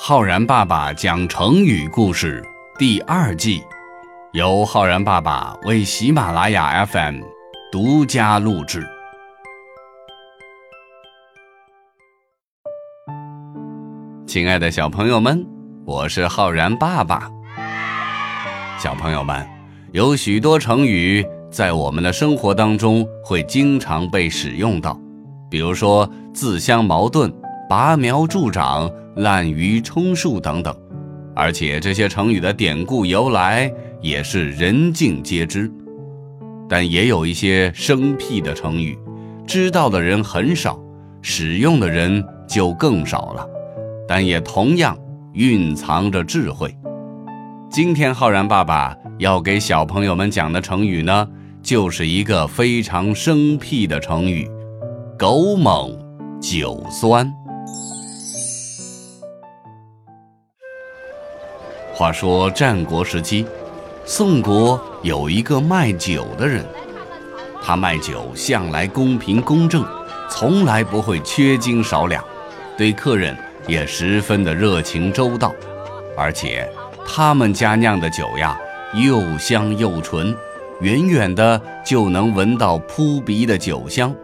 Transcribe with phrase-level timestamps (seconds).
[0.00, 2.40] 浩然爸爸讲成语故事
[2.78, 3.64] 第二季，
[4.32, 7.20] 由浩然爸爸为喜马拉雅 FM
[7.72, 8.86] 独家录制。
[14.24, 15.44] 亲爱的小朋友们，
[15.84, 17.28] 我是浩然爸爸。
[18.78, 19.44] 小朋友们，
[19.90, 24.96] 有许多成语在我们的生活当中会经常被使用到，
[25.50, 27.34] 比如说自相矛盾、
[27.68, 30.74] 拔苗助长、滥竽充数等等。
[31.34, 35.70] 而且这些成语的典故由来也是人尽皆知。
[36.68, 38.98] 但也有一些生僻的成语，
[39.46, 40.78] 知道的人很少，
[41.22, 43.46] 使用的人就更少了。
[44.06, 44.98] 但也同样
[45.32, 46.76] 蕴藏着智慧。
[47.70, 51.28] 今天浩然爸爸要给小朋友们讲的成语呢，
[51.62, 54.48] 就是一个非常生僻的成语——
[55.18, 55.96] 狗猛
[56.40, 57.32] 酒酸。
[61.98, 63.44] 话说战国时期，
[64.04, 66.64] 宋国有一个卖酒的人，
[67.60, 69.84] 他卖酒向来公平公正，
[70.30, 72.22] 从来不会缺斤少两，
[72.76, 75.52] 对客人也十分的热情周到，
[76.16, 76.70] 而且。
[77.04, 78.56] 他们家酿的酒呀，
[78.94, 80.32] 又香又纯，
[80.80, 84.14] 远远的就能闻到扑鼻的酒香。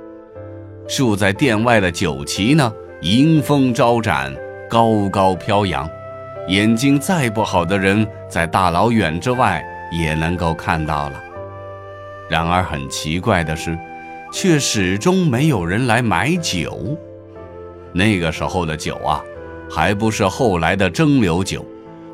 [0.86, 4.32] 竖在店外的酒旗呢，迎风招展，
[4.70, 5.88] 高高飘扬，
[6.48, 11.22] 眼睛再不好的人，在大老远之外也能够看到了。
[12.28, 13.78] 然而很奇怪的是，
[14.32, 16.96] 却始终没有人来买酒。
[17.92, 19.22] 那个时候的酒啊，
[19.70, 21.64] 还不是后来的蒸馏酒。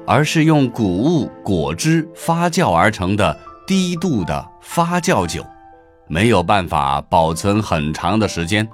[0.07, 5.45] 而是用谷物果汁发酵而成的低度的发酵酒，
[6.09, 8.69] 没有办法保存很长的时间，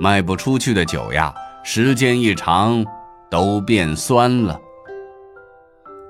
[0.00, 2.84] 卖不出去的酒呀，时间一长
[3.30, 4.58] 都变酸了。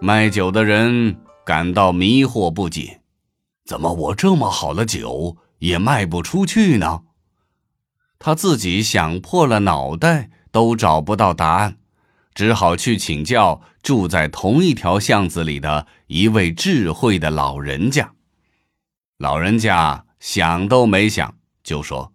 [0.05, 1.17] 卖酒的人
[1.47, 3.01] 感到迷惑不解：
[3.65, 7.01] 怎么我这么好的酒也卖不出去呢？
[8.19, 11.79] 他自己想破了脑袋都找不到答案。
[12.35, 18.13] 只好去请教住在同一条巷子里的一位智慧的老人家。
[19.17, 22.13] 老人家想都没想就说：“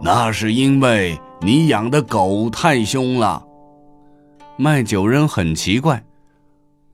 [0.00, 3.44] 那是因为你养的狗太凶了。”
[4.56, 6.02] 卖酒人很奇怪：“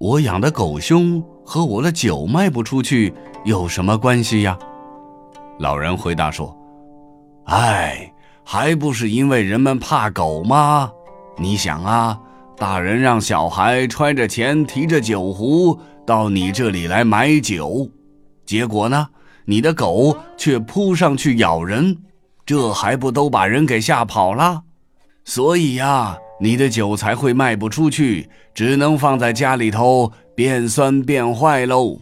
[0.03, 3.15] 我养的狗凶和我的酒卖不出去
[3.45, 4.59] 有什么关系呀？”
[5.61, 6.53] 老人回答说
[7.47, 10.91] ：“哎，还不是因为人们怕狗吗？”
[11.39, 12.19] 你想啊，
[12.57, 17.89] 大人让小孩揣着钱提着酒壶到你这里来买酒，
[18.45, 19.07] 结果呢，
[19.45, 21.97] 你的狗却扑上去咬人，
[22.45, 24.65] 这还不都把人给吓跑了？
[25.25, 32.01] 所以呀，你的酒才会卖不出去，只能放在家里头变酸变坏喽。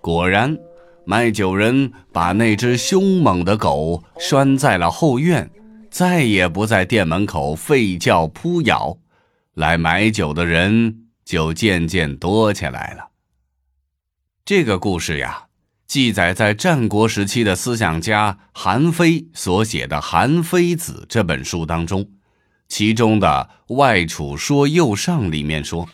[0.00, 0.58] 果然，
[1.04, 5.48] 卖酒人把那只凶猛的狗拴在了后院。
[5.88, 8.98] 再也不在店门口吠叫扑咬，
[9.54, 13.10] 来买酒的人就渐渐多起来了。
[14.44, 15.44] 这个故事呀，
[15.86, 22.04] 记载在战国时期的思想家韩非所写的《韩非子》这本书当中，
[22.68, 25.88] 其中的《外储说右上》里面说：“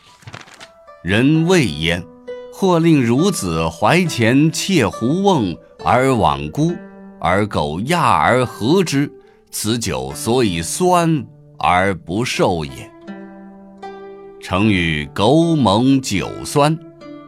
[1.04, 2.02] 人未焉，
[2.52, 6.72] 或令孺子怀前窃胡瓮而罔孤，
[7.20, 9.10] 而狗亚而和之。”
[9.52, 11.26] 此酒所以酸
[11.58, 12.88] 而不受也。
[14.40, 16.78] 成语“狗猛酒酸”，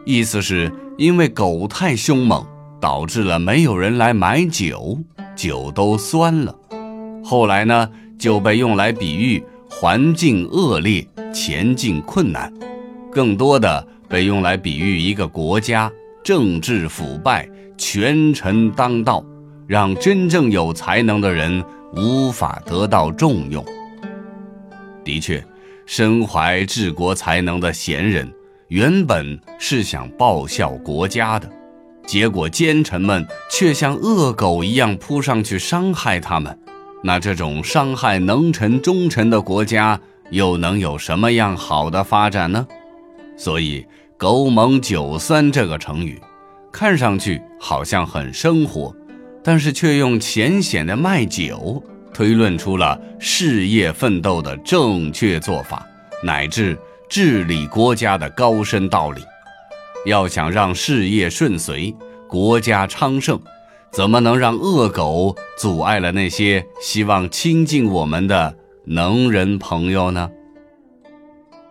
[0.05, 2.47] 意思是因为狗太凶猛，
[2.79, 4.97] 导致了没有人来买酒，
[5.35, 6.55] 酒都酸了。
[7.25, 7.89] 后来呢，
[8.23, 12.49] 就被用来比喻环境恶劣、前进困难，
[13.11, 15.91] 更多的被用来比喻一个国家
[16.23, 17.45] 政治腐败、
[17.77, 19.21] 权臣当道，
[19.67, 21.61] 让真正有才能的人。
[21.97, 23.63] 无法得到重用。
[25.03, 25.45] 的确，
[25.85, 28.33] 身怀治国才能的贤人，
[28.69, 31.51] 原本是想报效国家的，
[32.07, 36.57] 结果奸臣们却像恶狗一样扑上去伤害他们。
[37.03, 42.65] 那这种伤害能臣忠臣的国家，又能有什么样好的发展呢？
[43.37, 43.85] 所以
[44.17, 46.21] ，“狗猛酒酸”这个成语，
[46.71, 48.95] 看上去好像很生活。
[49.43, 51.83] 但是却用浅显的卖酒
[52.13, 55.85] 推论出了事业奋斗的正确做法，
[56.23, 56.77] 乃至
[57.09, 59.21] 治理国家的高深道理。
[60.05, 61.93] 要想让事业顺遂、
[62.29, 63.37] 国家昌盛，
[63.93, 70.31] 怎么能让恶狗阻碍了那些希望亲近我们的能人朋友呢？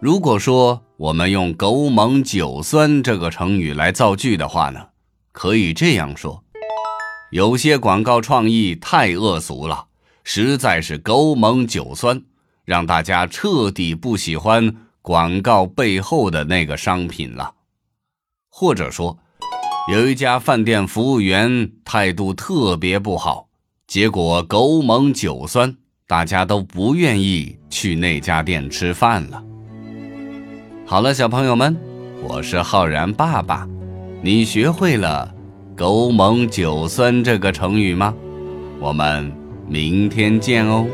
[0.01, 4.87] 如果说我们用“狗猛酒酸”这个成语来造句的话呢，
[5.33, 6.45] 可以这样说：
[7.33, 9.87] 有些广告创意太恶俗了，
[10.23, 12.23] 实在是狗猛酒酸，
[12.65, 17.55] 让大家彻底不喜欢广告背后的那个商品了。
[18.49, 19.19] 或者说，
[19.88, 23.49] 有一家饭店服务员态度特别不好，
[23.88, 25.76] 结果狗猛酒酸，
[26.06, 29.43] 大家都不愿意去那家店吃饭了。
[30.87, 31.76] 好了，小朋友们，
[32.23, 33.69] 我是浩然爸爸，
[34.23, 35.34] 你学会了
[35.76, 38.14] “狗猛酒酸”这个成语吗？
[38.79, 39.32] 我们
[39.67, 40.87] 明天见哦。